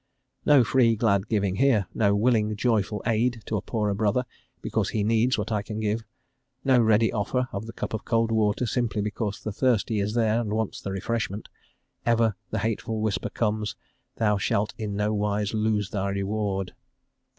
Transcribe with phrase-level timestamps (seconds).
[0.27, 4.25] "* No free, glad giving here; no willing, joyful aid to a poorer brother,
[4.59, 6.03] because he needs what I can give;
[6.63, 10.41] no ready offer of the cup of cold water, simply because the thirsty is there
[10.41, 11.49] and wants the refreshment;
[12.03, 13.75] ever the hateful whisper comes:
[14.15, 16.73] "thou shalt in no wise lose thy reward."